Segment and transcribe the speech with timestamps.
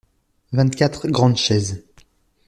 [0.51, 1.85] Vingt-quatre grandes chaises.